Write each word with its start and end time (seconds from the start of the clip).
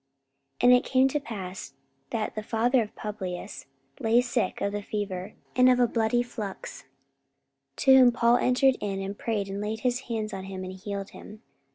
44:028:008 0.61 0.61
And 0.63 0.73
it 0.73 0.89
came 0.89 1.07
to 1.09 1.19
pass, 1.19 1.73
that 2.09 2.33
the 2.33 2.41
father 2.41 2.81
of 2.81 2.95
Publius 2.95 3.67
lay 3.99 4.19
sick 4.19 4.59
of 4.59 4.73
a 4.73 4.81
fever 4.81 5.35
and 5.55 5.69
of 5.69 5.79
a 5.79 5.85
bloody 5.87 6.23
flux: 6.23 6.85
to 7.75 7.95
whom 7.95 8.11
Paul 8.11 8.37
entered 8.37 8.77
in, 8.79 8.99
and 8.99 9.15
prayed, 9.15 9.47
and 9.47 9.61
laid 9.61 9.81
his 9.81 9.99
hands 10.09 10.33
on 10.33 10.45
him, 10.45 10.63
and 10.63 10.73
healed 10.73 11.11
him. 11.11 11.43